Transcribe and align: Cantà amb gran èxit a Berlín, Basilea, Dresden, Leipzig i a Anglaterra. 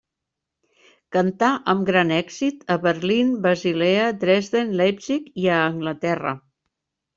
Cantà 1.17 1.49
amb 1.73 1.85
gran 1.89 2.13
èxit 2.15 2.65
a 2.77 2.79
Berlín, 2.87 3.31
Basilea, 3.45 4.09
Dresden, 4.25 4.75
Leipzig 4.83 5.31
i 5.45 5.49
a 5.59 5.63
Anglaterra. 5.71 6.37